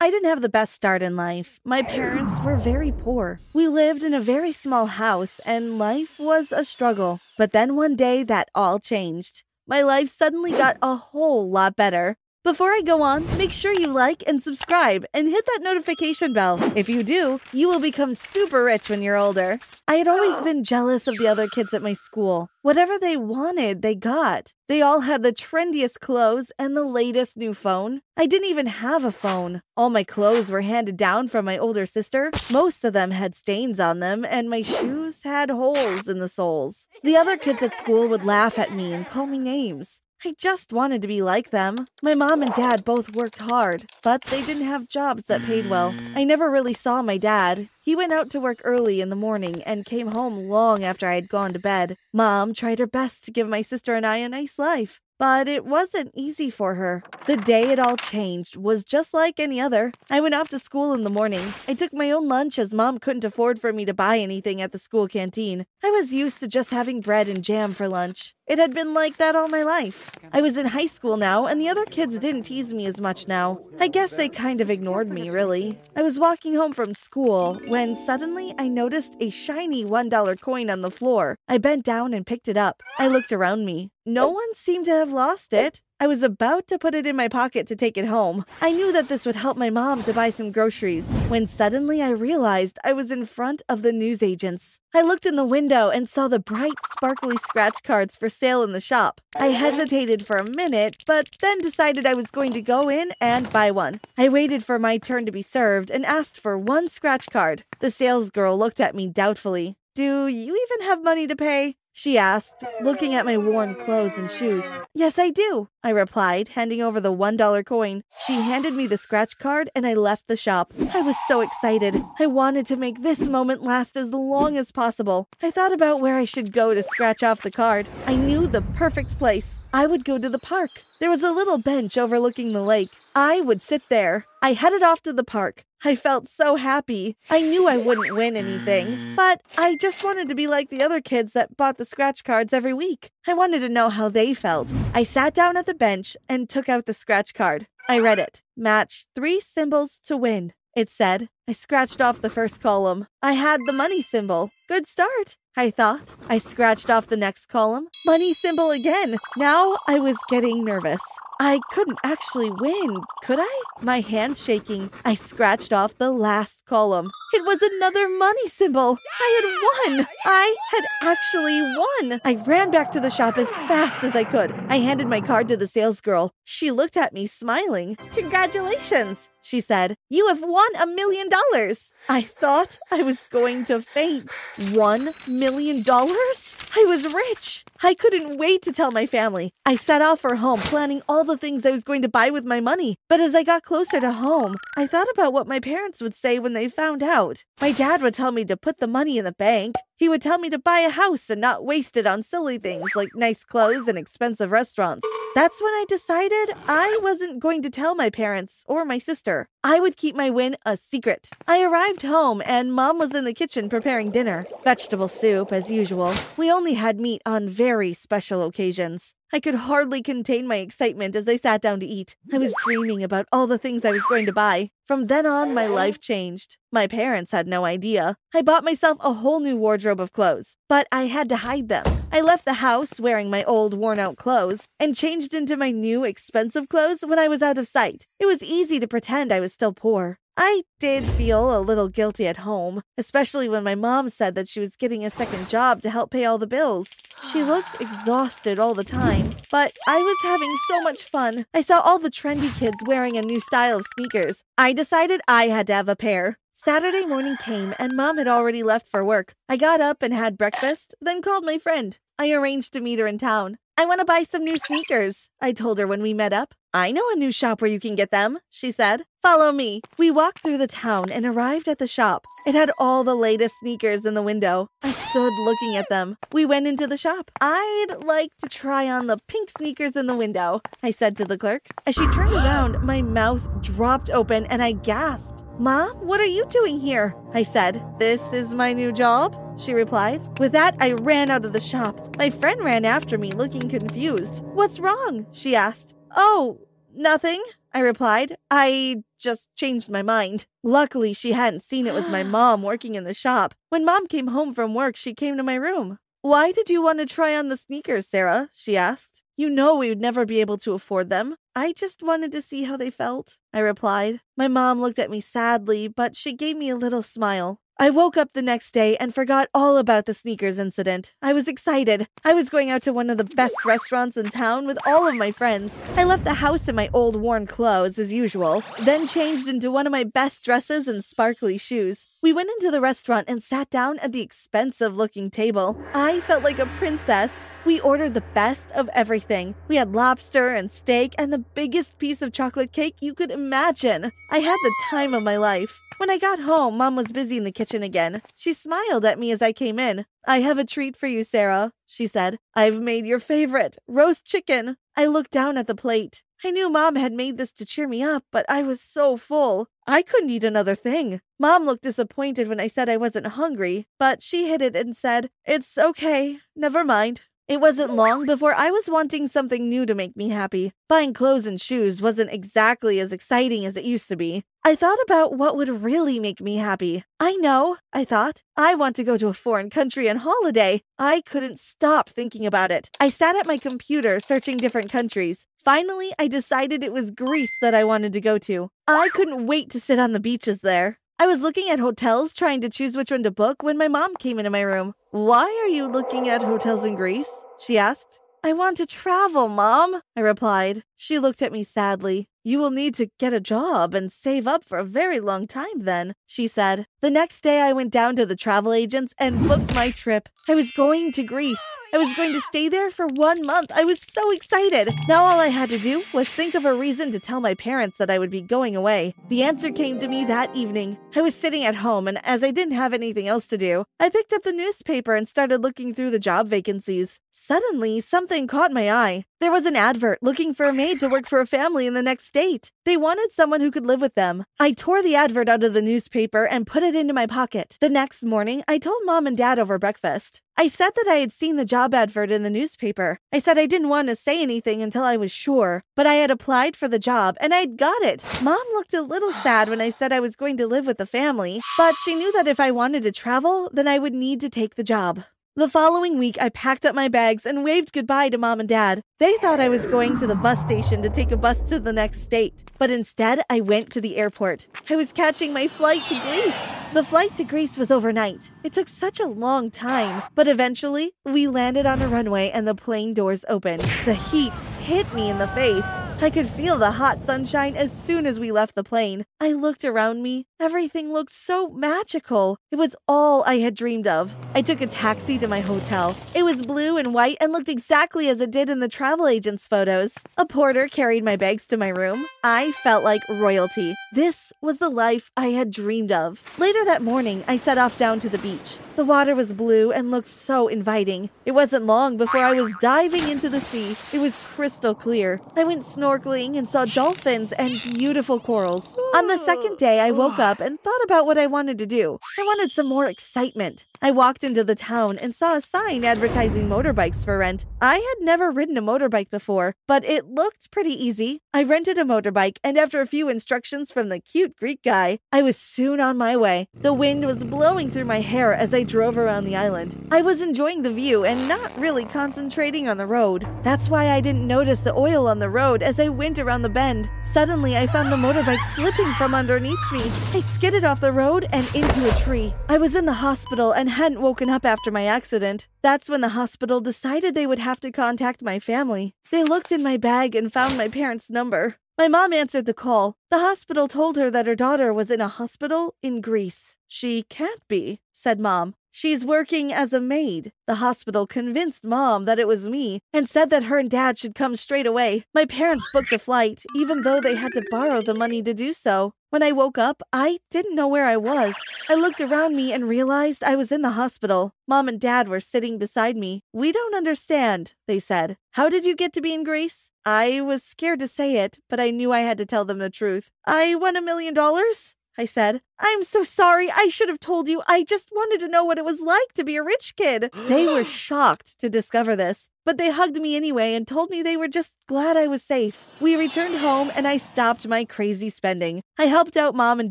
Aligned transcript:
I 0.00 0.10
didn't 0.10 0.28
have 0.28 0.42
the 0.42 0.48
best 0.48 0.74
start 0.74 1.02
in 1.02 1.16
life. 1.16 1.58
My 1.64 1.82
parents 1.82 2.40
were 2.40 2.54
very 2.56 2.92
poor. 2.92 3.40
We 3.52 3.66
lived 3.66 4.04
in 4.04 4.14
a 4.14 4.20
very 4.20 4.52
small 4.52 4.86
house, 4.86 5.40
and 5.44 5.76
life 5.76 6.20
was 6.20 6.52
a 6.52 6.64
struggle. 6.64 7.18
But 7.36 7.50
then 7.50 7.74
one 7.74 7.96
day, 7.96 8.22
that 8.22 8.48
all 8.54 8.78
changed. 8.78 9.42
My 9.66 9.82
life 9.82 10.08
suddenly 10.08 10.52
got 10.52 10.76
a 10.82 10.94
whole 10.94 11.50
lot 11.50 11.74
better. 11.74 12.16
Before 12.48 12.72
I 12.72 12.80
go 12.80 13.02
on, 13.02 13.26
make 13.36 13.52
sure 13.52 13.74
you 13.74 13.88
like 13.88 14.24
and 14.26 14.42
subscribe 14.42 15.04
and 15.12 15.28
hit 15.28 15.44
that 15.44 15.60
notification 15.62 16.32
bell. 16.32 16.58
If 16.74 16.88
you 16.88 17.02
do, 17.02 17.42
you 17.52 17.68
will 17.68 17.78
become 17.78 18.14
super 18.14 18.64
rich 18.64 18.88
when 18.88 19.02
you're 19.02 19.18
older. 19.18 19.58
I 19.86 19.96
had 19.96 20.08
always 20.08 20.40
been 20.44 20.64
jealous 20.64 21.06
of 21.06 21.18
the 21.18 21.28
other 21.28 21.46
kids 21.46 21.74
at 21.74 21.82
my 21.82 21.92
school. 21.92 22.48
Whatever 22.62 22.98
they 22.98 23.18
wanted, 23.18 23.82
they 23.82 23.94
got. 23.94 24.54
They 24.66 24.80
all 24.80 25.00
had 25.00 25.22
the 25.22 25.32
trendiest 25.34 26.00
clothes 26.00 26.50
and 26.58 26.74
the 26.74 26.86
latest 26.86 27.36
new 27.36 27.52
phone. 27.52 28.00
I 28.16 28.24
didn't 28.24 28.48
even 28.48 28.66
have 28.66 29.04
a 29.04 29.12
phone. 29.12 29.60
All 29.76 29.90
my 29.90 30.02
clothes 30.02 30.50
were 30.50 30.62
handed 30.62 30.96
down 30.96 31.28
from 31.28 31.44
my 31.44 31.58
older 31.58 31.84
sister. 31.84 32.30
Most 32.50 32.82
of 32.82 32.94
them 32.94 33.10
had 33.10 33.34
stains 33.34 33.78
on 33.78 33.98
them, 33.98 34.24
and 34.24 34.48
my 34.48 34.62
shoes 34.62 35.22
had 35.22 35.50
holes 35.50 36.08
in 36.08 36.18
the 36.18 36.30
soles. 36.30 36.88
The 37.02 37.16
other 37.16 37.36
kids 37.36 37.62
at 37.62 37.76
school 37.76 38.08
would 38.08 38.24
laugh 38.24 38.58
at 38.58 38.72
me 38.72 38.94
and 38.94 39.06
call 39.06 39.26
me 39.26 39.38
names. 39.38 40.00
I 40.24 40.34
just 40.36 40.72
wanted 40.72 41.00
to 41.02 41.08
be 41.08 41.22
like 41.22 41.50
them. 41.50 41.86
My 42.02 42.16
mom 42.16 42.42
and 42.42 42.52
dad 42.52 42.84
both 42.84 43.14
worked 43.14 43.38
hard, 43.38 43.88
but 44.02 44.22
they 44.22 44.44
didn't 44.44 44.66
have 44.66 44.88
jobs 44.88 45.22
that 45.24 45.44
paid 45.44 45.66
well. 45.66 45.94
I 46.16 46.24
never 46.24 46.50
really 46.50 46.74
saw 46.74 47.02
my 47.02 47.18
dad. 47.18 47.68
He 47.84 47.94
went 47.94 48.12
out 48.12 48.28
to 48.30 48.40
work 48.40 48.58
early 48.64 49.00
in 49.00 49.10
the 49.10 49.16
morning 49.16 49.62
and 49.62 49.84
came 49.84 50.08
home 50.08 50.36
long 50.48 50.82
after 50.82 51.06
I 51.06 51.14
had 51.14 51.28
gone 51.28 51.52
to 51.52 51.60
bed. 51.60 51.96
Mom 52.12 52.52
tried 52.52 52.80
her 52.80 52.86
best 52.86 53.24
to 53.26 53.30
give 53.30 53.48
my 53.48 53.62
sister 53.62 53.94
and 53.94 54.04
I 54.04 54.16
a 54.16 54.28
nice 54.28 54.58
life. 54.58 55.00
But 55.18 55.48
it 55.48 55.64
wasn't 55.66 56.12
easy 56.14 56.48
for 56.48 56.76
her. 56.76 57.02
The 57.26 57.36
day 57.36 57.72
it 57.72 57.80
all 57.80 57.96
changed 57.96 58.56
was 58.56 58.84
just 58.84 59.12
like 59.12 59.40
any 59.40 59.60
other. 59.60 59.90
I 60.08 60.20
went 60.20 60.36
off 60.36 60.48
to 60.50 60.60
school 60.60 60.92
in 60.92 61.02
the 61.02 61.10
morning. 61.10 61.54
I 61.66 61.74
took 61.74 61.92
my 61.92 62.12
own 62.12 62.28
lunch 62.28 62.56
as 62.56 62.72
mom 62.72 62.98
couldn't 62.98 63.24
afford 63.24 63.60
for 63.60 63.72
me 63.72 63.84
to 63.84 63.92
buy 63.92 64.18
anything 64.18 64.62
at 64.62 64.70
the 64.70 64.78
school 64.78 65.08
canteen. 65.08 65.66
I 65.82 65.90
was 65.90 66.14
used 66.14 66.38
to 66.38 66.46
just 66.46 66.70
having 66.70 67.00
bread 67.00 67.26
and 67.26 67.42
jam 67.42 67.74
for 67.74 67.88
lunch. 67.88 68.34
It 68.46 68.58
had 68.58 68.72
been 68.74 68.94
like 68.94 69.18
that 69.18 69.36
all 69.36 69.48
my 69.48 69.62
life. 69.62 70.12
I 70.32 70.40
was 70.40 70.56
in 70.56 70.66
high 70.66 70.86
school 70.86 71.18
now, 71.18 71.46
and 71.46 71.60
the 71.60 71.68
other 71.68 71.84
kids 71.84 72.18
didn't 72.18 72.44
tease 72.44 72.72
me 72.72 72.86
as 72.86 72.98
much 72.98 73.28
now. 73.28 73.60
I 73.78 73.88
guess 73.88 74.12
they 74.12 74.28
kind 74.30 74.62
of 74.62 74.70
ignored 74.70 75.10
me, 75.10 75.28
really. 75.28 75.78
I 75.94 76.02
was 76.02 76.18
walking 76.18 76.54
home 76.54 76.72
from 76.72 76.94
school 76.94 77.60
when 77.66 77.94
suddenly 78.06 78.54
I 78.56 78.68
noticed 78.68 79.16
a 79.20 79.28
shiny 79.28 79.84
$1 79.84 80.40
coin 80.40 80.70
on 80.70 80.80
the 80.80 80.90
floor. 80.90 81.36
I 81.46 81.58
bent 81.58 81.84
down 81.84 82.14
and 82.14 82.26
picked 82.26 82.48
it 82.48 82.56
up. 82.56 82.82
I 82.98 83.08
looked 83.08 83.32
around 83.32 83.66
me. 83.66 83.90
No 84.08 84.30
one 84.30 84.54
seemed 84.54 84.86
to 84.86 84.92
have 84.92 85.12
lost 85.12 85.52
it. 85.52 85.82
I 86.00 86.06
was 86.06 86.22
about 86.22 86.66
to 86.68 86.78
put 86.78 86.94
it 86.94 87.06
in 87.06 87.14
my 87.14 87.28
pocket 87.28 87.66
to 87.66 87.76
take 87.76 87.98
it 87.98 88.06
home. 88.06 88.46
I 88.62 88.72
knew 88.72 88.90
that 88.90 89.08
this 89.08 89.26
would 89.26 89.36
help 89.36 89.58
my 89.58 89.68
mom 89.68 90.02
to 90.04 90.14
buy 90.14 90.30
some 90.30 90.50
groceries 90.50 91.04
when 91.28 91.46
suddenly 91.46 92.00
I 92.00 92.08
realized 92.12 92.78
I 92.82 92.94
was 92.94 93.10
in 93.10 93.26
front 93.26 93.60
of 93.68 93.82
the 93.82 93.92
newsagents. 93.92 94.80
I 94.94 95.02
looked 95.02 95.26
in 95.26 95.36
the 95.36 95.44
window 95.44 95.90
and 95.90 96.08
saw 96.08 96.26
the 96.26 96.38
bright, 96.38 96.72
sparkly 96.90 97.36
scratch 97.36 97.82
cards 97.82 98.16
for 98.16 98.30
sale 98.30 98.62
in 98.62 98.72
the 98.72 98.80
shop. 98.80 99.20
I 99.36 99.48
hesitated 99.48 100.26
for 100.26 100.38
a 100.38 100.50
minute, 100.50 100.96
but 101.06 101.28
then 101.42 101.60
decided 101.60 102.06
I 102.06 102.14
was 102.14 102.28
going 102.28 102.54
to 102.54 102.62
go 102.62 102.88
in 102.88 103.10
and 103.20 103.52
buy 103.52 103.70
one. 103.70 104.00
I 104.16 104.30
waited 104.30 104.64
for 104.64 104.78
my 104.78 104.96
turn 104.96 105.26
to 105.26 105.32
be 105.32 105.42
served 105.42 105.90
and 105.90 106.06
asked 106.06 106.40
for 106.40 106.56
one 106.56 106.88
scratch 106.88 107.26
card. 107.30 107.62
The 107.80 107.90
sales 107.90 108.30
girl 108.30 108.56
looked 108.56 108.80
at 108.80 108.94
me 108.94 109.10
doubtfully. 109.10 109.76
Do 109.94 110.28
you 110.28 110.56
even 110.56 110.86
have 110.86 111.04
money 111.04 111.26
to 111.26 111.36
pay? 111.36 111.76
She 111.92 112.16
asked, 112.16 112.62
looking 112.80 113.14
at 113.14 113.24
my 113.24 113.36
worn 113.36 113.74
clothes 113.74 114.18
and 114.18 114.30
shoes. 114.30 114.64
Yes, 114.94 115.18
I 115.18 115.30
do, 115.30 115.68
I 115.82 115.90
replied, 115.90 116.48
handing 116.48 116.80
over 116.80 117.00
the 117.00 117.12
$1 117.12 117.66
coin. 117.66 118.04
She 118.24 118.34
handed 118.34 118.74
me 118.74 118.86
the 118.86 118.96
scratch 118.96 119.38
card 119.38 119.68
and 119.74 119.86
I 119.86 119.94
left 119.94 120.28
the 120.28 120.36
shop. 120.36 120.72
I 120.94 121.02
was 121.02 121.16
so 121.26 121.40
excited. 121.40 122.00
I 122.20 122.26
wanted 122.26 122.66
to 122.66 122.76
make 122.76 123.02
this 123.02 123.26
moment 123.26 123.62
last 123.62 123.96
as 123.96 124.12
long 124.12 124.56
as 124.56 124.70
possible. 124.70 125.28
I 125.42 125.50
thought 125.50 125.72
about 125.72 126.00
where 126.00 126.16
I 126.16 126.24
should 126.24 126.52
go 126.52 126.72
to 126.72 126.82
scratch 126.82 127.24
off 127.24 127.42
the 127.42 127.50
card. 127.50 127.88
I 128.06 128.14
knew 128.14 128.46
the 128.46 128.62
perfect 128.62 129.18
place. 129.18 129.58
I 129.72 129.86
would 129.86 130.04
go 130.04 130.18
to 130.18 130.30
the 130.30 130.38
park. 130.38 130.82
There 130.98 131.10
was 131.10 131.22
a 131.22 131.30
little 131.30 131.58
bench 131.58 131.98
overlooking 131.98 132.52
the 132.52 132.62
lake. 132.62 132.90
I 133.14 133.40
would 133.40 133.60
sit 133.60 133.82
there. 133.90 134.24
I 134.40 134.54
headed 134.54 134.82
off 134.82 135.02
to 135.02 135.12
the 135.12 135.24
park. 135.24 135.64
I 135.84 135.94
felt 135.94 136.26
so 136.26 136.56
happy. 136.56 137.16
I 137.30 137.40
knew 137.42 137.68
I 137.68 137.76
wouldn't 137.76 138.16
win 138.16 138.36
anything, 138.36 139.14
but 139.14 139.42
I 139.56 139.76
just 139.76 140.02
wanted 140.02 140.28
to 140.28 140.34
be 140.34 140.48
like 140.48 140.70
the 140.70 140.82
other 140.82 141.00
kids 141.00 141.34
that 141.34 141.56
bought 141.56 141.78
the 141.78 141.84
scratch 141.88 142.22
cards 142.22 142.52
every 142.52 142.74
week. 142.74 143.10
I 143.26 143.34
wanted 143.34 143.60
to 143.60 143.68
know 143.68 143.88
how 143.88 144.08
they 144.08 144.34
felt. 144.34 144.72
I 144.94 145.02
sat 145.02 145.34
down 145.34 145.56
at 145.56 145.66
the 145.66 145.74
bench 145.74 146.16
and 146.28 146.48
took 146.48 146.68
out 146.68 146.86
the 146.86 146.94
scratch 146.94 147.34
card. 147.34 147.66
I 147.88 147.98
read 147.98 148.18
it. 148.18 148.42
Match 148.56 149.06
three 149.14 149.40
symbols 149.40 149.98
to 150.04 150.16
win. 150.16 150.52
It 150.76 150.90
said, 150.90 151.28
I 151.48 151.52
scratched 151.52 152.00
off 152.00 152.20
the 152.20 152.30
first 152.30 152.60
column. 152.60 153.06
I 153.22 153.32
had 153.32 153.60
the 153.66 153.72
money 153.72 154.02
symbol. 154.02 154.50
Good 154.68 154.86
start, 154.86 155.38
I 155.58 155.70
thought. 155.70 156.14
I 156.28 156.38
scratched 156.38 156.88
off 156.88 157.08
the 157.08 157.16
next 157.16 157.46
column. 157.46 157.88
Money 158.06 158.32
symbol 158.32 158.70
again. 158.70 159.16
Now 159.36 159.76
I 159.88 159.98
was 159.98 160.16
getting 160.28 160.64
nervous. 160.64 161.02
I 161.40 161.60
couldn't 161.70 161.98
actually 162.04 162.50
win, 162.50 163.00
could 163.22 163.38
I? 163.40 163.62
My 163.80 164.00
hands 164.00 164.44
shaking, 164.44 164.90
I 165.04 165.14
scratched 165.14 165.72
off 165.72 165.96
the 165.98 166.10
last 166.10 166.64
column. 166.66 167.10
It 167.32 167.44
was 167.44 167.62
another 167.62 168.08
money 168.08 168.46
symbol. 168.46 168.98
I 169.20 169.40
had 169.86 169.96
won. 169.96 170.06
I 170.24 170.56
had 170.70 170.84
actually 171.02 171.60
won. 171.60 172.20
I 172.24 172.42
ran 172.44 172.70
back 172.72 172.90
to 172.92 173.00
the 173.00 173.10
shop 173.10 173.38
as 173.38 173.48
fast 173.48 174.02
as 174.02 174.16
I 174.16 174.24
could. 174.24 174.52
I 174.68 174.78
handed 174.78 175.06
my 175.06 175.20
card 175.20 175.46
to 175.48 175.56
the 175.56 175.66
salesgirl. 175.66 176.30
She 176.44 176.72
looked 176.72 176.96
at 176.96 177.12
me, 177.12 177.28
smiling. 177.28 177.96
Congratulations, 178.14 179.28
she 179.40 179.60
said. 179.60 179.94
You 180.08 180.26
have 180.28 180.42
won 180.42 180.68
a 180.80 180.86
million 180.86 181.28
dollars. 181.28 181.92
I 182.08 182.22
thought 182.22 182.78
I 182.90 183.02
was 183.02 183.28
going 183.30 183.64
to 183.66 183.80
faint. 183.80 184.28
One 184.72 185.10
million 185.28 185.47
dollars? 185.48 186.54
I 186.76 186.84
was 186.88 187.12
rich. 187.12 187.64
I 187.82 187.94
couldn't 187.94 188.38
wait 188.38 188.62
to 188.62 188.72
tell 188.72 188.90
my 188.90 189.06
family. 189.06 189.52
I 189.64 189.76
set 189.76 190.02
off 190.02 190.20
for 190.20 190.34
home, 190.34 190.60
planning 190.60 191.00
all 191.08 191.24
the 191.24 191.38
things 191.38 191.64
I 191.64 191.70
was 191.70 191.84
going 191.84 192.02
to 192.02 192.08
buy 192.08 192.30
with 192.30 192.44
my 192.44 192.60
money. 192.60 192.96
But 193.08 193.20
as 193.20 193.34
I 193.34 193.44
got 193.44 193.62
closer 193.62 193.98
to 194.00 194.12
home, 194.12 194.56
I 194.76 194.86
thought 194.86 195.08
about 195.12 195.32
what 195.32 195.46
my 195.46 195.60
parents 195.60 196.02
would 196.02 196.14
say 196.14 196.38
when 196.38 196.52
they 196.52 196.68
found 196.68 197.02
out. 197.02 197.44
My 197.60 197.72
dad 197.72 198.02
would 198.02 198.14
tell 198.14 198.32
me 198.32 198.44
to 198.44 198.56
put 198.56 198.78
the 198.78 198.86
money 198.86 199.16
in 199.16 199.24
the 199.24 199.32
bank. 199.32 199.76
He 199.96 200.08
would 200.08 200.22
tell 200.22 200.38
me 200.38 200.50
to 200.50 200.58
buy 200.58 200.80
a 200.80 200.90
house 200.90 201.30
and 201.30 201.40
not 201.40 201.64
waste 201.64 201.96
it 201.96 202.06
on 202.06 202.22
silly 202.22 202.58
things 202.58 202.90
like 202.94 203.08
nice 203.14 203.44
clothes 203.44 203.88
and 203.88 203.98
expensive 203.98 204.50
restaurants. 204.50 205.06
That's 205.38 205.62
when 205.62 205.72
I 205.72 205.84
decided 205.88 206.56
I 206.66 206.98
wasn't 207.00 207.38
going 207.38 207.62
to 207.62 207.70
tell 207.70 207.94
my 207.94 208.10
parents 208.10 208.64
or 208.66 208.84
my 208.84 208.98
sister. 208.98 209.46
I 209.62 209.78
would 209.78 209.96
keep 209.96 210.16
my 210.16 210.30
win 210.30 210.56
a 210.66 210.76
secret. 210.76 211.30
I 211.46 211.62
arrived 211.62 212.02
home 212.02 212.42
and 212.44 212.74
mom 212.74 212.98
was 212.98 213.14
in 213.14 213.24
the 213.24 213.32
kitchen 213.32 213.68
preparing 213.68 214.10
dinner. 214.10 214.44
Vegetable 214.64 215.06
soup, 215.06 215.52
as 215.52 215.70
usual. 215.70 216.12
We 216.36 216.50
only 216.50 216.74
had 216.74 216.98
meat 216.98 217.22
on 217.24 217.48
very 217.48 217.92
special 217.94 218.42
occasions. 218.42 219.14
I 219.32 219.38
could 219.38 219.54
hardly 219.54 220.02
contain 220.02 220.48
my 220.48 220.56
excitement 220.56 221.14
as 221.14 221.28
I 221.28 221.36
sat 221.36 221.62
down 221.62 221.78
to 221.78 221.86
eat. 221.86 222.16
I 222.32 222.38
was 222.38 222.52
dreaming 222.64 223.04
about 223.04 223.28
all 223.30 223.46
the 223.46 223.58
things 223.58 223.84
I 223.84 223.92
was 223.92 224.02
going 224.08 224.26
to 224.26 224.32
buy. 224.32 224.70
From 224.86 225.06
then 225.06 225.24
on, 225.24 225.54
my 225.54 225.68
life 225.68 226.00
changed. 226.00 226.58
My 226.72 226.88
parents 226.88 227.30
had 227.30 227.46
no 227.46 227.64
idea. 227.64 228.16
I 228.34 228.42
bought 228.42 228.64
myself 228.64 228.98
a 229.02 229.12
whole 229.12 229.38
new 229.38 229.56
wardrobe 229.56 230.00
of 230.00 230.12
clothes, 230.12 230.56
but 230.68 230.88
I 230.90 231.06
had 231.06 231.28
to 231.28 231.36
hide 231.36 231.68
them. 231.68 231.97
I 232.10 232.20
left 232.22 232.46
the 232.46 232.54
house 232.54 232.98
wearing 232.98 233.28
my 233.28 233.44
old 233.44 233.74
worn 233.74 233.98
out 233.98 234.16
clothes 234.16 234.66
and 234.80 234.96
changed 234.96 235.34
into 235.34 235.56
my 235.56 235.70
new 235.70 236.04
expensive 236.04 236.68
clothes 236.68 237.04
when 237.06 237.18
I 237.18 237.28
was 237.28 237.42
out 237.42 237.58
of 237.58 237.68
sight. 237.68 238.06
It 238.18 238.26
was 238.26 238.42
easy 238.42 238.80
to 238.80 238.88
pretend 238.88 239.30
I 239.30 239.40
was 239.40 239.52
still 239.52 239.72
poor. 239.72 240.18
I 240.40 240.62
did 240.78 241.04
feel 241.04 241.56
a 241.56 241.60
little 241.60 241.88
guilty 241.88 242.26
at 242.26 242.38
home, 242.38 242.82
especially 242.96 243.48
when 243.48 243.64
my 243.64 243.74
mom 243.74 244.08
said 244.08 244.36
that 244.36 244.48
she 244.48 244.60
was 244.60 244.76
getting 244.76 245.04
a 245.04 245.10
second 245.10 245.48
job 245.48 245.82
to 245.82 245.90
help 245.90 246.10
pay 246.10 246.24
all 246.24 246.38
the 246.38 246.46
bills. 246.46 246.88
She 247.30 247.42
looked 247.42 247.74
exhausted 247.80 248.58
all 248.58 248.72
the 248.72 248.84
time, 248.84 249.34
but 249.50 249.72
I 249.86 249.98
was 249.98 250.16
having 250.22 250.54
so 250.68 250.80
much 250.80 251.02
fun. 251.02 251.44
I 251.52 251.60
saw 251.60 251.80
all 251.80 251.98
the 251.98 252.08
trendy 252.08 252.56
kids 252.58 252.76
wearing 252.86 253.16
a 253.16 253.22
new 253.22 253.40
style 253.40 253.78
of 253.78 253.86
sneakers. 253.98 254.44
I 254.56 254.72
decided 254.72 255.20
I 255.28 255.48
had 255.48 255.66
to 255.66 255.74
have 255.74 255.88
a 255.88 255.96
pair. 255.96 256.38
Saturday 256.64 257.06
morning 257.06 257.36
came 257.36 257.72
and 257.78 257.96
mom 257.96 258.18
had 258.18 258.26
already 258.26 258.64
left 258.64 258.88
for 258.88 259.04
work. 259.04 259.32
I 259.48 259.56
got 259.56 259.80
up 259.80 260.02
and 260.02 260.12
had 260.12 260.36
breakfast, 260.36 260.92
then 261.00 261.22
called 261.22 261.44
my 261.44 261.56
friend. 261.56 261.96
I 262.18 262.32
arranged 262.32 262.72
to 262.72 262.80
meet 262.80 262.98
her 262.98 263.06
in 263.06 263.16
town. 263.16 263.58
I 263.76 263.86
want 263.86 264.00
to 264.00 264.04
buy 264.04 264.24
some 264.24 264.42
new 264.42 264.58
sneakers, 264.58 265.30
I 265.40 265.52
told 265.52 265.78
her 265.78 265.86
when 265.86 266.02
we 266.02 266.12
met 266.12 266.32
up. 266.32 266.56
I 266.74 266.90
know 266.90 267.08
a 267.12 267.16
new 267.16 267.30
shop 267.30 267.62
where 267.62 267.70
you 267.70 267.78
can 267.78 267.94
get 267.94 268.10
them, 268.10 268.40
she 268.50 268.72
said. 268.72 269.04
Follow 269.22 269.52
me. 269.52 269.82
We 269.98 270.10
walked 270.10 270.42
through 270.42 270.58
the 270.58 270.66
town 270.66 271.12
and 271.12 271.24
arrived 271.24 271.68
at 271.68 271.78
the 271.78 271.86
shop. 271.86 272.24
It 272.44 272.56
had 272.56 272.72
all 272.76 273.04
the 273.04 273.14
latest 273.14 273.54
sneakers 273.60 274.04
in 274.04 274.14
the 274.14 274.22
window. 274.22 274.68
I 274.82 274.90
stood 274.90 275.32
looking 275.44 275.76
at 275.76 275.88
them. 275.88 276.16
We 276.32 276.44
went 276.44 276.66
into 276.66 276.88
the 276.88 276.96
shop. 276.96 277.30
I'd 277.40 278.02
like 278.04 278.30
to 278.42 278.48
try 278.48 278.90
on 278.90 279.06
the 279.06 279.18
pink 279.28 279.50
sneakers 279.56 279.94
in 279.94 280.08
the 280.08 280.16
window, 280.16 280.60
I 280.82 280.90
said 280.90 281.16
to 281.18 281.24
the 281.24 281.38
clerk. 281.38 281.68
As 281.86 281.94
she 281.94 282.08
turned 282.08 282.34
around, 282.34 282.82
my 282.82 283.00
mouth 283.00 283.48
dropped 283.62 284.10
open 284.10 284.44
and 284.46 284.60
I 284.60 284.72
gasped. 284.72 285.38
Mom, 285.60 285.90
what 286.06 286.20
are 286.20 286.24
you 286.24 286.46
doing 286.46 286.78
here? 286.78 287.16
I 287.34 287.42
said. 287.42 287.82
This 287.98 288.32
is 288.32 288.54
my 288.54 288.72
new 288.72 288.92
job, 288.92 289.36
she 289.58 289.74
replied. 289.74 290.20
With 290.38 290.52
that, 290.52 290.76
I 290.78 290.92
ran 290.92 291.30
out 291.30 291.44
of 291.44 291.52
the 291.52 291.58
shop. 291.58 292.16
My 292.16 292.30
friend 292.30 292.62
ran 292.62 292.84
after 292.84 293.18
me, 293.18 293.32
looking 293.32 293.68
confused. 293.68 294.44
What's 294.54 294.78
wrong? 294.78 295.26
she 295.32 295.56
asked. 295.56 295.96
Oh, 296.14 296.60
nothing, 296.94 297.42
I 297.74 297.80
replied. 297.80 298.36
I 298.52 299.02
just 299.18 299.48
changed 299.56 299.90
my 299.90 300.00
mind. 300.00 300.46
Luckily, 300.62 301.12
she 301.12 301.32
hadn't 301.32 301.64
seen 301.64 301.88
it 301.88 301.94
with 301.94 302.08
my 302.08 302.22
mom 302.36 302.62
working 302.62 302.94
in 302.94 303.02
the 303.02 303.12
shop. 303.12 303.56
When 303.70 303.84
mom 303.84 304.06
came 304.06 304.28
home 304.28 304.54
from 304.54 304.74
work, 304.74 304.94
she 304.94 305.12
came 305.12 305.36
to 305.38 305.42
my 305.42 305.56
room. 305.56 305.98
Why 306.22 306.52
did 306.52 306.70
you 306.70 306.82
want 306.82 307.00
to 307.00 307.06
try 307.06 307.36
on 307.36 307.48
the 307.48 307.56
sneakers, 307.56 308.06
Sarah? 308.06 308.48
she 308.52 308.76
asked. 308.76 309.24
You 309.36 309.50
know 309.50 309.74
we 309.74 309.88
would 309.88 310.00
never 310.00 310.24
be 310.24 310.40
able 310.40 310.58
to 310.58 310.74
afford 310.74 311.10
them. 311.10 311.34
I 311.58 311.72
just 311.72 312.04
wanted 312.04 312.30
to 312.30 312.40
see 312.40 312.62
how 312.62 312.76
they 312.76 312.88
felt, 312.88 313.36
I 313.52 313.58
replied. 313.58 314.20
My 314.36 314.46
mom 314.46 314.80
looked 314.80 315.00
at 315.00 315.10
me 315.10 315.20
sadly, 315.20 315.88
but 315.88 316.14
she 316.14 316.32
gave 316.32 316.56
me 316.56 316.70
a 316.70 316.76
little 316.76 317.02
smile. 317.02 317.60
I 317.80 317.90
woke 317.90 318.16
up 318.16 318.32
the 318.32 318.42
next 318.42 318.70
day 318.70 318.96
and 318.98 319.12
forgot 319.12 319.48
all 319.52 319.76
about 319.76 320.06
the 320.06 320.14
sneakers 320.14 320.56
incident. 320.56 321.14
I 321.20 321.32
was 321.32 321.48
excited. 321.48 322.06
I 322.24 322.32
was 322.32 322.48
going 322.48 322.70
out 322.70 322.82
to 322.82 322.92
one 322.92 323.10
of 323.10 323.18
the 323.18 323.24
best 323.24 323.64
restaurants 323.64 324.16
in 324.16 324.26
town 324.26 324.68
with 324.68 324.78
all 324.86 325.08
of 325.08 325.16
my 325.16 325.32
friends. 325.32 325.80
I 325.96 326.04
left 326.04 326.24
the 326.24 326.34
house 326.34 326.68
in 326.68 326.76
my 326.76 326.90
old 326.92 327.16
worn 327.16 327.48
clothes 327.48 327.98
as 327.98 328.12
usual, 328.12 328.62
then 328.82 329.08
changed 329.08 329.48
into 329.48 329.72
one 329.72 329.86
of 329.86 329.90
my 329.90 330.04
best 330.04 330.44
dresses 330.44 330.86
and 330.86 331.04
sparkly 331.04 331.58
shoes. 331.58 332.04
We 332.20 332.32
went 332.32 332.50
into 332.50 332.72
the 332.72 332.80
restaurant 332.80 333.28
and 333.28 333.40
sat 333.40 333.70
down 333.70 334.00
at 334.00 334.10
the 334.10 334.22
expensive 334.22 334.96
looking 334.96 335.30
table. 335.30 335.80
I 335.94 336.18
felt 336.18 336.42
like 336.42 336.58
a 336.58 336.66
princess. 336.66 337.48
We 337.64 337.78
ordered 337.78 338.14
the 338.14 338.24
best 338.34 338.72
of 338.72 338.90
everything. 338.92 339.54
We 339.68 339.76
had 339.76 339.92
lobster 339.92 340.48
and 340.48 340.68
steak 340.68 341.14
and 341.16 341.32
the 341.32 341.38
biggest 341.38 341.96
piece 341.98 342.20
of 342.20 342.32
chocolate 342.32 342.72
cake 342.72 342.96
you 343.00 343.14
could 343.14 343.30
imagine. 343.30 344.10
I 344.32 344.40
had 344.40 344.56
the 344.64 344.74
time 344.90 345.14
of 345.14 345.22
my 345.22 345.36
life. 345.36 345.78
When 345.98 346.10
I 346.10 346.18
got 346.18 346.40
home, 346.40 346.76
Mom 346.76 346.96
was 346.96 347.12
busy 347.12 347.36
in 347.36 347.44
the 347.44 347.52
kitchen 347.52 347.84
again. 347.84 348.20
She 348.34 348.52
smiled 348.52 349.04
at 349.04 349.18
me 349.20 349.30
as 349.30 349.40
I 349.40 349.52
came 349.52 349.78
in. 349.78 350.04
I 350.26 350.40
have 350.40 350.58
a 350.58 350.64
treat 350.64 350.96
for 350.96 351.06
you, 351.06 351.22
Sarah, 351.22 351.72
she 351.86 352.08
said. 352.08 352.38
I've 352.52 352.80
made 352.80 353.06
your 353.06 353.20
favorite, 353.20 353.78
roast 353.86 354.24
chicken. 354.24 354.76
I 354.96 355.06
looked 355.06 355.30
down 355.30 355.56
at 355.56 355.68
the 355.68 355.74
plate. 355.76 356.22
I 356.44 356.50
knew 356.50 356.70
Mom 356.70 356.94
had 356.96 357.12
made 357.12 357.36
this 357.36 357.52
to 357.54 357.64
cheer 357.64 357.88
me 357.88 358.02
up, 358.02 358.24
but 358.30 358.46
I 358.48 358.62
was 358.62 358.80
so 358.80 359.16
full. 359.16 359.68
I 359.86 360.02
couldn't 360.02 360.30
eat 360.30 360.44
another 360.44 360.74
thing. 360.74 361.20
Mom 361.38 361.64
looked 361.64 361.82
disappointed 361.82 362.46
when 362.46 362.60
I 362.60 362.68
said 362.68 362.88
I 362.88 362.96
wasn't 362.96 363.26
hungry, 363.26 363.86
but 363.98 364.22
she 364.22 364.48
hid 364.48 364.62
it 364.62 364.76
and 364.76 364.96
said, 364.96 365.30
It's 365.44 365.76
okay, 365.76 366.38
never 366.54 366.84
mind. 366.84 367.22
It 367.48 367.62
wasn't 367.62 367.92
oh, 367.92 367.94
long 367.94 368.26
before 368.26 368.54
I 368.54 368.70
was 368.70 368.90
wanting 368.90 369.26
something 369.26 369.70
new 369.70 369.86
to 369.86 369.94
make 369.94 370.14
me 370.14 370.28
happy. 370.28 370.72
Buying 370.86 371.14
clothes 371.14 371.46
and 371.46 371.58
shoes 371.58 372.02
wasn't 372.02 372.30
exactly 372.30 373.00
as 373.00 373.10
exciting 373.10 373.64
as 373.64 373.74
it 373.74 373.84
used 373.84 374.06
to 374.08 374.16
be. 374.16 374.44
I 374.64 374.74
thought 374.74 374.98
about 375.02 375.32
what 375.32 375.56
would 375.56 375.82
really 375.82 376.20
make 376.20 376.42
me 376.42 376.56
happy. 376.56 377.04
I 377.18 377.36
know, 377.36 377.78
I 377.90 378.04
thought. 378.04 378.42
I 378.54 378.74
want 378.74 378.96
to 378.96 379.04
go 379.04 379.16
to 379.16 379.28
a 379.28 379.34
foreign 379.34 379.70
country 379.70 380.10
on 380.10 380.18
holiday. 380.18 380.82
I 380.98 381.22
couldn't 381.22 381.58
stop 381.58 382.10
thinking 382.10 382.44
about 382.44 382.70
it. 382.70 382.90
I 383.00 383.08
sat 383.08 383.34
at 383.34 383.46
my 383.46 383.56
computer 383.56 384.20
searching 384.20 384.58
different 384.58 384.92
countries. 384.92 385.46
Finally, 385.64 386.12
I 386.18 386.28
decided 386.28 386.82
it 386.82 386.92
was 386.92 387.10
Greece 387.10 387.58
that 387.60 387.74
I 387.74 387.84
wanted 387.84 388.12
to 388.12 388.20
go 388.20 388.38
to. 388.38 388.70
I 388.86 389.08
couldn't 389.12 389.46
wait 389.46 389.70
to 389.70 389.80
sit 389.80 389.98
on 389.98 390.12
the 390.12 390.20
beaches 390.20 390.58
there. 390.58 390.98
I 391.18 391.26
was 391.26 391.40
looking 391.40 391.68
at 391.68 391.80
hotels 391.80 392.32
trying 392.32 392.60
to 392.60 392.68
choose 392.68 392.96
which 392.96 393.10
one 393.10 393.24
to 393.24 393.30
book 393.30 393.62
when 393.62 393.76
my 393.76 393.88
mom 393.88 394.14
came 394.16 394.38
into 394.38 394.50
my 394.50 394.60
room. 394.60 394.94
Why 395.10 395.44
are 395.44 395.68
you 395.68 395.88
looking 395.88 396.28
at 396.28 396.42
hotels 396.42 396.84
in 396.84 396.94
Greece? 396.94 397.30
She 397.58 397.76
asked. 397.76 398.20
I 398.44 398.52
want 398.52 398.76
to 398.76 398.86
travel, 398.86 399.48
Mom, 399.48 400.00
I 400.16 400.20
replied. 400.20 400.84
She 401.00 401.20
looked 401.20 401.42
at 401.42 401.52
me 401.52 401.62
sadly. 401.62 402.28
You 402.42 402.58
will 402.58 402.72
need 402.72 402.94
to 402.96 403.10
get 403.20 403.32
a 403.32 403.38
job 403.40 403.94
and 403.94 404.10
save 404.10 404.48
up 404.48 404.64
for 404.64 404.78
a 404.78 404.84
very 404.84 405.20
long 405.20 405.46
time 405.46 405.80
then, 405.80 406.14
she 406.26 406.48
said. 406.48 406.86
The 407.00 407.10
next 407.10 407.42
day, 407.42 407.60
I 407.60 407.72
went 407.72 407.92
down 407.92 408.16
to 408.16 408.26
the 408.26 408.34
travel 408.34 408.72
agents 408.72 409.14
and 409.16 409.46
booked 409.46 409.72
my 409.74 409.92
trip. 409.92 410.28
I 410.48 410.56
was 410.56 410.72
going 410.72 411.12
to 411.12 411.22
Greece. 411.22 411.62
I 411.94 411.98
was 411.98 412.12
going 412.14 412.32
to 412.32 412.40
stay 412.40 412.68
there 412.68 412.90
for 412.90 413.06
one 413.06 413.46
month. 413.46 413.70
I 413.72 413.84
was 413.84 414.00
so 414.00 414.30
excited. 414.32 414.92
Now, 415.08 415.24
all 415.24 415.38
I 415.38 415.46
had 415.46 415.68
to 415.70 415.78
do 415.78 416.02
was 416.12 416.28
think 416.28 416.54
of 416.54 416.64
a 416.64 416.74
reason 416.74 417.12
to 417.12 417.20
tell 417.20 417.40
my 417.40 417.54
parents 417.54 417.96
that 417.98 418.10
I 418.10 418.18
would 418.18 418.30
be 418.30 418.42
going 418.42 418.74
away. 418.74 419.14
The 419.28 419.42
answer 419.44 419.70
came 419.70 420.00
to 420.00 420.08
me 420.08 420.24
that 420.24 420.54
evening. 420.54 420.98
I 421.14 421.22
was 421.22 421.34
sitting 421.34 421.64
at 421.64 421.76
home, 421.76 422.08
and 422.08 422.18
as 422.24 422.42
I 422.42 422.50
didn't 422.50 422.74
have 422.74 422.92
anything 422.92 423.28
else 423.28 423.46
to 423.46 423.58
do, 423.58 423.84
I 424.00 424.10
picked 424.10 424.32
up 424.32 424.42
the 424.42 424.52
newspaper 424.52 425.14
and 425.14 425.28
started 425.28 425.62
looking 425.62 425.94
through 425.94 426.10
the 426.10 426.18
job 426.18 426.48
vacancies. 426.48 427.20
Suddenly, 427.30 428.00
something 428.00 428.46
caught 428.46 428.72
my 428.72 428.90
eye. 428.90 429.24
There 429.40 429.52
was 429.52 429.66
an 429.66 429.76
advert 429.76 430.18
looking 430.20 430.52
for 430.52 430.66
a 430.66 430.72
maid 430.72 430.98
to 430.98 431.08
work 431.08 431.28
for 431.28 431.38
a 431.38 431.46
family 431.46 431.86
in 431.86 431.94
the 431.94 432.02
next 432.02 432.26
state. 432.26 432.72
They 432.84 432.96
wanted 432.96 433.30
someone 433.30 433.60
who 433.60 433.70
could 433.70 433.86
live 433.86 434.00
with 434.00 434.16
them. 434.16 434.44
I 434.58 434.72
tore 434.72 435.00
the 435.00 435.14
advert 435.14 435.48
out 435.48 435.62
of 435.62 435.74
the 435.74 435.82
newspaper 435.82 436.44
and 436.44 436.66
put 436.66 436.82
it 436.82 436.96
into 436.96 437.14
my 437.14 437.26
pocket. 437.28 437.78
The 437.80 437.88
next 437.88 438.24
morning, 438.24 438.64
I 438.66 438.78
told 438.78 438.96
mom 439.04 439.28
and 439.28 439.36
dad 439.36 439.60
over 439.60 439.78
breakfast. 439.78 440.42
I 440.56 440.66
said 440.66 440.90
that 440.96 441.06
I 441.08 441.16
had 441.16 441.32
seen 441.32 441.54
the 441.54 441.64
job 441.64 441.94
advert 441.94 442.32
in 442.32 442.42
the 442.42 442.50
newspaper. 442.50 443.20
I 443.32 443.38
said 443.38 443.58
I 443.58 443.66
didn't 443.66 443.90
want 443.90 444.08
to 444.08 444.16
say 444.16 444.42
anything 444.42 444.82
until 444.82 445.04
I 445.04 445.16
was 445.16 445.30
sure, 445.30 445.84
but 445.94 446.04
I 446.04 446.14
had 446.14 446.32
applied 446.32 446.74
for 446.74 446.88
the 446.88 446.98
job 446.98 447.36
and 447.40 447.54
I'd 447.54 447.76
got 447.76 448.02
it. 448.02 448.24
Mom 448.42 448.58
looked 448.72 448.92
a 448.92 449.02
little 449.02 449.30
sad 449.30 449.68
when 449.68 449.80
I 449.80 449.90
said 449.90 450.12
I 450.12 450.18
was 450.18 450.34
going 450.34 450.56
to 450.56 450.66
live 450.66 450.88
with 450.88 450.98
the 450.98 451.06
family, 451.06 451.60
but 451.76 451.94
she 452.04 452.16
knew 452.16 452.32
that 452.32 452.48
if 452.48 452.58
I 452.58 452.72
wanted 452.72 453.04
to 453.04 453.12
travel, 453.12 453.70
then 453.72 453.86
I 453.86 454.00
would 454.00 454.14
need 454.14 454.40
to 454.40 454.48
take 454.48 454.74
the 454.74 454.82
job. 454.82 455.22
The 455.58 455.66
following 455.66 456.18
week, 456.18 456.40
I 456.40 456.50
packed 456.50 456.86
up 456.86 456.94
my 456.94 457.08
bags 457.08 457.44
and 457.44 457.64
waved 457.64 457.92
goodbye 457.92 458.28
to 458.28 458.38
mom 458.38 458.60
and 458.60 458.68
dad. 458.68 459.02
They 459.18 459.32
thought 459.38 459.58
I 459.58 459.68
was 459.68 459.88
going 459.88 460.16
to 460.18 460.26
the 460.28 460.36
bus 460.36 460.60
station 460.60 461.02
to 461.02 461.10
take 461.10 461.32
a 461.32 461.36
bus 461.36 461.58
to 461.62 461.80
the 461.80 461.92
next 461.92 462.22
state, 462.22 462.62
but 462.78 462.92
instead, 462.92 463.40
I 463.50 463.60
went 463.60 463.90
to 463.90 464.00
the 464.00 464.18
airport. 464.18 464.68
I 464.88 464.94
was 464.94 465.12
catching 465.12 465.52
my 465.52 465.66
flight 465.66 466.02
to 466.02 466.20
Greece. 466.20 466.92
The 466.92 467.02
flight 467.02 467.34
to 467.34 467.42
Greece 467.42 467.76
was 467.76 467.90
overnight. 467.90 468.52
It 468.62 468.72
took 468.72 468.88
such 468.88 469.18
a 469.18 469.26
long 469.26 469.72
time, 469.72 470.22
but 470.36 470.46
eventually, 470.46 471.10
we 471.24 471.48
landed 471.48 471.86
on 471.86 472.02
a 472.02 472.06
runway 472.06 472.50
and 472.50 472.68
the 472.68 472.76
plane 472.76 473.12
doors 473.12 473.44
opened. 473.48 473.82
The 474.04 474.14
heat 474.14 474.52
hit 474.88 475.12
me 475.12 475.28
in 475.28 475.36
the 475.36 475.48
face. 475.48 475.84
I 476.22 476.30
could 476.30 476.48
feel 476.48 476.78
the 476.78 476.92
hot 476.92 477.22
sunshine 477.22 477.76
as 477.76 477.92
soon 477.92 478.24
as 478.24 478.40
we 478.40 478.50
left 478.50 478.74
the 478.74 478.82
plane. 478.82 479.26
I 479.38 479.52
looked 479.52 479.84
around 479.84 480.22
me. 480.22 480.46
Everything 480.58 481.12
looked 481.12 481.32
so 481.32 481.68
magical. 481.68 482.56
It 482.70 482.76
was 482.76 482.96
all 483.06 483.44
I 483.44 483.56
had 483.56 483.74
dreamed 483.74 484.08
of. 484.08 484.34
I 484.54 484.62
took 484.62 484.80
a 484.80 484.86
taxi 484.86 485.38
to 485.40 485.46
my 485.46 485.60
hotel. 485.60 486.16
It 486.34 486.42
was 486.42 486.64
blue 486.64 486.96
and 486.96 487.12
white 487.12 487.36
and 487.38 487.52
looked 487.52 487.68
exactly 487.68 488.30
as 488.30 488.40
it 488.40 488.50
did 488.50 488.70
in 488.70 488.78
the 488.78 488.88
travel 488.88 489.28
agent's 489.28 489.66
photos. 489.66 490.14
A 490.38 490.46
porter 490.46 490.88
carried 490.88 491.22
my 491.22 491.36
bags 491.36 491.66
to 491.66 491.76
my 491.76 491.88
room. 491.88 492.26
I 492.42 492.72
felt 492.72 493.04
like 493.04 493.28
royalty. 493.28 493.94
This 494.14 494.54
was 494.62 494.78
the 494.78 494.88
life 494.88 495.30
I 495.36 495.48
had 495.48 495.70
dreamed 495.70 496.12
of. 496.12 496.42
Later 496.58 496.82
that 496.86 497.02
morning, 497.02 497.44
I 497.46 497.58
set 497.58 497.76
off 497.76 497.98
down 497.98 498.20
to 498.20 498.30
the 498.30 498.38
beach. 498.38 498.78
The 498.98 499.04
water 499.04 499.36
was 499.36 499.52
blue 499.52 499.92
and 499.92 500.10
looked 500.10 500.26
so 500.26 500.66
inviting. 500.66 501.30
It 501.46 501.52
wasn't 501.52 501.86
long 501.86 502.16
before 502.16 502.40
I 502.40 502.50
was 502.50 502.74
diving 502.80 503.28
into 503.28 503.48
the 503.48 503.60
sea. 503.60 503.94
It 504.12 504.20
was 504.20 504.36
crystal 504.36 504.92
clear. 504.92 505.38
I 505.54 505.62
went 505.62 505.82
snorkeling 505.82 506.58
and 506.58 506.66
saw 506.66 506.84
dolphins 506.84 507.52
and 507.52 507.80
beautiful 507.80 508.40
corals. 508.40 508.96
On 509.14 509.28
the 509.28 509.38
second 509.38 509.78
day, 509.78 510.00
I 510.00 510.10
woke 510.10 510.40
up 510.40 510.58
and 510.58 510.80
thought 510.80 511.04
about 511.04 511.26
what 511.26 511.38
I 511.38 511.46
wanted 511.46 511.78
to 511.78 511.86
do. 511.86 512.18
I 512.40 512.42
wanted 512.42 512.72
some 512.72 512.88
more 512.88 513.06
excitement. 513.06 513.86
I 514.02 514.10
walked 514.10 514.42
into 514.44 514.64
the 514.64 514.74
town 514.74 515.18
and 515.18 515.34
saw 515.34 515.56
a 515.56 515.60
sign 515.60 516.04
advertising 516.04 516.68
motorbikes 516.68 517.24
for 517.24 517.38
rent. 517.38 517.66
I 517.80 517.94
had 517.98 518.24
never 518.24 518.50
ridden 518.50 518.76
a 518.76 518.82
motorbike 518.82 519.30
before, 519.30 519.74
but 519.86 520.04
it 520.04 520.26
looked 520.26 520.70
pretty 520.70 520.92
easy. 520.92 521.40
I 521.52 521.64
rented 521.64 521.98
a 521.98 522.04
motorbike, 522.04 522.58
and 522.62 522.78
after 522.78 523.00
a 523.00 523.06
few 523.06 523.28
instructions 523.28 523.90
from 523.92 524.08
the 524.08 524.20
cute 524.20 524.56
Greek 524.56 524.82
guy, 524.82 525.18
I 525.32 525.42
was 525.42 525.56
soon 525.56 526.00
on 526.00 526.16
my 526.16 526.36
way. 526.36 526.68
The 526.74 526.92
wind 526.92 527.26
was 527.26 527.44
blowing 527.44 527.90
through 527.90 528.04
my 528.04 528.20
hair 528.20 528.52
as 528.52 528.72
I 528.72 528.84
drove 528.88 529.18
around 529.18 529.44
the 529.44 529.54
island. 529.54 530.08
I 530.10 530.22
was 530.22 530.40
enjoying 530.40 530.82
the 530.82 530.92
view 530.92 531.24
and 531.24 531.46
not 531.46 531.76
really 531.78 532.04
concentrating 532.04 532.88
on 532.88 532.96
the 532.96 533.06
road. 533.06 533.46
That's 533.62 533.90
why 533.90 534.10
I 534.10 534.20
didn't 534.20 534.46
notice 534.46 534.80
the 534.80 534.94
oil 534.94 535.28
on 535.28 535.38
the 535.38 535.50
road 535.50 535.82
as 535.82 536.00
I 536.00 536.08
went 536.08 536.38
around 536.38 536.62
the 536.62 536.68
bend. 536.68 537.10
Suddenly, 537.22 537.76
I 537.76 537.86
found 537.86 538.10
the 538.10 538.16
motorbike 538.16 538.74
slipping 538.74 539.12
from 539.14 539.34
underneath 539.34 539.78
me. 539.92 540.02
I 540.32 540.40
skidded 540.40 540.84
off 540.84 541.00
the 541.00 541.12
road 541.12 541.46
and 541.52 541.66
into 541.74 542.08
a 542.08 542.16
tree. 542.16 542.54
I 542.68 542.78
was 542.78 542.94
in 542.94 543.04
the 543.04 543.12
hospital 543.12 543.72
and 543.72 543.90
hadn't 543.90 544.22
woken 544.22 544.48
up 544.48 544.64
after 544.64 544.90
my 544.90 545.04
accident. 545.04 545.68
That's 545.82 546.08
when 546.08 546.22
the 546.22 546.30
hospital 546.30 546.80
decided 546.80 547.34
they 547.34 547.46
would 547.46 547.58
have 547.58 547.80
to 547.80 547.92
contact 547.92 548.42
my 548.42 548.58
family. 548.58 549.14
They 549.30 549.44
looked 549.44 549.70
in 549.70 549.82
my 549.82 549.98
bag 549.98 550.34
and 550.34 550.52
found 550.52 550.76
my 550.78 550.88
parents' 550.88 551.30
number. 551.30 551.76
My 551.98 552.06
mom 552.06 552.32
answered 552.32 552.66
the 552.66 552.74
call. 552.74 553.16
The 553.28 553.40
hospital 553.40 553.88
told 553.88 554.16
her 554.18 554.30
that 554.30 554.46
her 554.46 554.54
daughter 554.54 554.94
was 554.94 555.10
in 555.10 555.20
a 555.20 555.26
hospital 555.26 555.96
in 556.00 556.20
Greece. 556.20 556.76
She 556.86 557.24
can't 557.24 557.66
be, 557.66 557.98
said 558.12 558.38
mom. 558.38 558.76
She's 559.00 559.24
working 559.24 559.72
as 559.72 559.92
a 559.92 560.00
maid. 560.00 560.50
The 560.66 560.82
hospital 560.82 561.24
convinced 561.24 561.84
mom 561.84 562.24
that 562.24 562.40
it 562.40 562.48
was 562.48 562.66
me 562.66 562.98
and 563.12 563.28
said 563.28 563.48
that 563.50 563.62
her 563.62 563.78
and 563.78 563.88
dad 563.88 564.18
should 564.18 564.34
come 564.34 564.56
straight 564.56 564.88
away. 564.88 565.22
My 565.32 565.44
parents 565.44 565.88
booked 565.92 566.12
a 566.12 566.18
flight, 566.18 566.64
even 566.74 567.02
though 567.02 567.20
they 567.20 567.36
had 567.36 567.52
to 567.52 567.62
borrow 567.70 568.02
the 568.02 568.12
money 568.12 568.42
to 568.42 568.52
do 568.52 568.72
so. 568.72 569.12
When 569.30 569.40
I 569.40 569.52
woke 569.52 569.78
up, 569.78 570.02
I 570.12 570.38
didn't 570.50 570.74
know 570.74 570.88
where 570.88 571.06
I 571.06 571.16
was. 571.16 571.54
I 571.88 571.94
looked 571.94 572.20
around 572.20 572.56
me 572.56 572.72
and 572.72 572.88
realized 572.88 573.44
I 573.44 573.54
was 573.54 573.70
in 573.70 573.82
the 573.82 573.90
hospital. 573.90 574.50
Mom 574.66 574.88
and 574.88 574.98
dad 574.98 575.28
were 575.28 575.38
sitting 575.38 575.78
beside 575.78 576.16
me. 576.16 576.42
We 576.52 576.72
don't 576.72 576.96
understand, 576.96 577.74
they 577.86 578.00
said. 578.00 578.36
How 578.54 578.68
did 578.68 578.84
you 578.84 578.96
get 578.96 579.12
to 579.12 579.20
be 579.20 579.32
in 579.32 579.44
Greece? 579.44 579.92
I 580.04 580.40
was 580.40 580.64
scared 580.64 580.98
to 580.98 581.06
say 581.06 581.36
it, 581.36 581.60
but 581.70 581.78
I 581.78 581.90
knew 581.92 582.10
I 582.10 582.22
had 582.22 582.38
to 582.38 582.46
tell 582.46 582.64
them 582.64 582.78
the 582.78 582.90
truth. 582.90 583.30
I 583.46 583.76
won 583.76 583.94
a 583.94 584.02
million 584.02 584.34
dollars? 584.34 584.96
I 585.18 585.26
said. 585.26 585.60
I'm 585.80 586.04
so 586.04 586.22
sorry. 586.22 586.70
I 586.70 586.86
should 586.88 587.08
have 587.08 587.18
told 587.18 587.48
you. 587.48 587.60
I 587.66 587.82
just 587.82 588.10
wanted 588.12 588.38
to 588.40 588.48
know 588.48 588.64
what 588.64 588.78
it 588.78 588.84
was 588.84 589.00
like 589.00 589.32
to 589.34 589.42
be 589.42 589.56
a 589.56 589.64
rich 589.64 589.96
kid. 589.96 590.30
They 590.46 590.66
were 590.66 590.84
shocked 591.04 591.58
to 591.58 591.68
discover 591.68 592.14
this, 592.14 592.50
but 592.64 592.78
they 592.78 592.92
hugged 592.92 593.16
me 593.16 593.34
anyway 593.34 593.74
and 593.74 593.86
told 593.86 594.10
me 594.10 594.22
they 594.22 594.36
were 594.36 594.46
just 594.46 594.76
glad 594.86 595.16
I 595.16 595.26
was 595.26 595.42
safe. 595.42 596.00
We 596.00 596.14
returned 596.14 596.58
home 596.58 596.92
and 596.94 597.08
I 597.08 597.16
stopped 597.16 597.66
my 597.66 597.84
crazy 597.84 598.30
spending. 598.30 598.80
I 598.96 599.06
helped 599.06 599.36
out 599.36 599.56
mom 599.56 599.80
and 599.80 599.90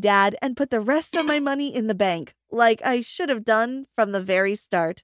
dad 0.00 0.34
and 0.40 0.56
put 0.56 0.70
the 0.70 0.80
rest 0.80 1.14
of 1.14 1.26
my 1.26 1.40
money 1.40 1.74
in 1.74 1.88
the 1.88 1.94
bank, 1.94 2.34
like 2.50 2.80
I 2.82 3.02
should 3.02 3.28
have 3.28 3.44
done 3.44 3.86
from 3.94 4.12
the 4.12 4.22
very 4.22 4.54
start. 4.54 5.02